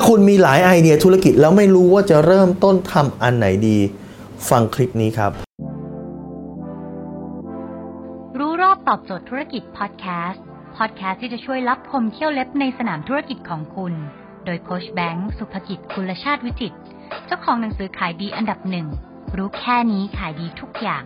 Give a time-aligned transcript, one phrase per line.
[0.00, 3.78] าคุณมีหลายไอเดียธุรกิจแล้วไม่รู้ว่าจะเริ่มต้นทำอันไหนดี
[4.48, 5.32] ฟังคลิปนี้ครับ
[8.38, 10.42] รู้รอบตอบโจทย์ธุรกิจพอดแคสต์
[10.76, 13.94] พอดแคสต์ที่จะช่วยรับพมเที่ยวเล็บในสนามธุรกิจของคุณ
[14.44, 16.74] โดยโคชแบงค์สุภกิจคุณชาติวิจิต
[17.26, 18.86] เจ้าของหนังสือขายดีอันดับหนึ่ง
[19.36, 21.02] รู้แค่นี้ขายดีทุกอย่าง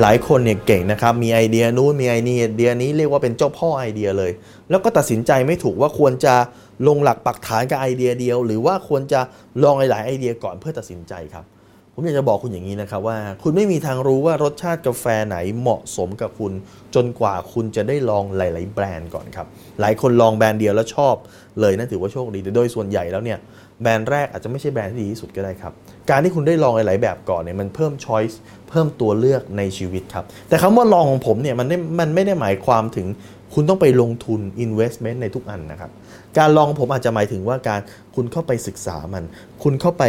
[0.00, 2.14] หลายคนเนี่ยเก่งนะครับมีไอเดียนู้นมีไอ
[2.56, 4.32] เดียนี้เรียกว่าเป็นเจ้าพ่อไอเดียเลย
[4.70, 6.34] แล้วก็ตัดสินใจไม่ถูกว่าควรจะ
[6.88, 9.20] ลงหลักปักฐานกับไอเดียเดียว หรือว่าควรจะ
[9.62, 11.44] ลองหลายๆไอเดียก่อนเพื่อตัดสินใจครับ
[11.94, 16.52] ผมอยากจะบอกคุณอย่างนี้นะครับว่า คุณไม่มีทางรู้ว่ารสชาติกาแฟไหนเหมาะสมกับคุณ
[16.94, 19.46] จนกว่าคุณจะได้ลองหลาย ๆ แบรนด์ก่อนครับ
[19.80, 21.14] หลายคนลองแบรนด์เดียวแล้วชอบ
[21.60, 23.38] เลยนั่นถือว่าโชคดีแต่โดยส่วนใหญ่แล้วเนี่ย
[23.82, 25.72] แบรนด์แรกอาจจะไม่ใช่แบรนด์ที่ดีที่สุดก็ได้ครับ
[26.10, 33.06] การที่คุณได้ลองหลาย ๆ แบบก่อนเนี่ยมันเพิ่ม choiceเพิ่มตัวเลือกในชีวิตครับแต่คำว่าลองของผมเนี่ยมันไม่มันไม่ได้หมายความถึง
[33.54, 35.90] คุณต้องไปลงทุน investment ในทุกอันนะครับ
[36.38, 37.80] การลองผมอาจจะหมายถึงว่าการ
[38.14, 39.24] คุณเข้าไปศึกษามัน
[39.62, 40.04] คุณเข้าไป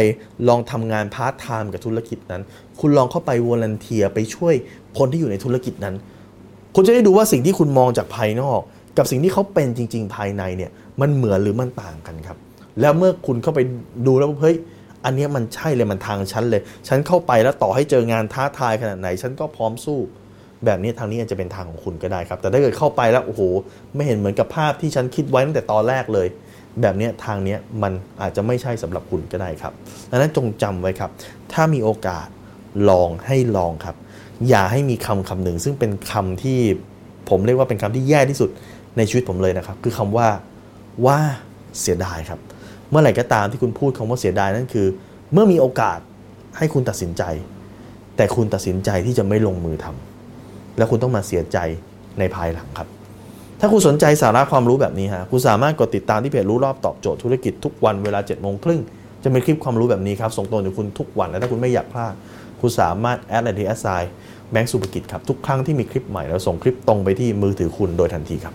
[0.48, 2.42] ลองทำงานพาร์ทไทม์กับธุรกิจนั้น
[2.80, 4.54] คุณลองเข้าไป volunteer ไปช่วย
[4.98, 5.94] คนที่อยู่ในธุรกิจนั้น
[6.74, 8.60] คุณจะได้ดูว่าสิ่งที่คุณมองจากภายนอก
[8.98, 12.38] กับสิ่งที่เขาเป็นจริง ๆ ภายในเนี่ยมันเหมือนหรือมันต่างกันครับ
[12.80, 13.60] แล้วเมื่อคุณเข้าไป
[14.06, 14.56] ดูแล้วเฮ้ย
[15.04, 19.98] อันเนี้ยมันใช่เลยมันทางฉันเลย ฉันเข้าไปแล้วต่อให้เจองานท้าทายขนาดไหน ฉันก็พร้อมสู้
[20.66, 23.42] แบบนี้ทางนี้อาจจะเป็นทางของคุณก็ได้ครับ แต่ถ้าเกิดเข้าไปแล้วโอ้โห
[23.94, 26.26] ไม่เห็นเหมือนกับภาพที่ฉันคิดไว้ตั้งแต่ตอนแรกเลย
[26.82, 29.72] แบบนี้ทางนี้มันอาจจะไม่ใช่สำหรับคุณก็ได้ครับ
[30.10, 31.10] ดังนั้นจงจำไว้ครับ
[31.52, 32.26] ถ้ามีโอกาส
[32.90, 33.96] ลองให้ลองครับ
[34.48, 36.60] อย่าให้มีคำคำหนึ่ง ซึ่งเป็นคำที่
[37.28, 38.50] ผมเรียกว่าเป็นคำที่แย่ที่สุด
[38.96, 40.28] ในชีวิตผมเลยนะครับ คือคำว่า
[41.06, 41.18] ว่า
[41.80, 42.40] เสียดายครับ
[42.90, 44.86] เมื่อไหร่ก็ตามที่คุณพูดคำว่าเสียดายนั่นคือ
[45.32, 45.98] เมื่อมีโอกาส
[46.56, 47.22] ให้คุณตัดสินใจ
[48.16, 50.13] แต่คุณตัดสินใจที่จะไม่ลงมือทำ
[50.76, 51.58] แล้วคุณต้องมาเสียใจ
[52.18, 52.88] ในภายหลังครับ
[53.60, 58.80] ถ้าคุณสนใจสาระความรู้แบบนี้ฮะคุณสามารถกดติดตามที่เพจรู้รอบตอบโจทย์ธุรกิจทุกวันเวลาเจ็ดโมงครึ่ง
[59.22, 62.14] จะมีคลิปความรู้แบบนี้ครับ ส่งตรงถึงคุณทุกวัน และถ้าคุณไม่อยากพลาด
[62.60, 63.86] คุณสามารถ add ไลน์ที่แอสไซ
[64.50, 68.54] แบงก์สุภกิจครับ ทุกครั้งที่มีคลิปใหม่เราส่งคลิปตรงไปที่มือถือคุณโดยทันทีครับ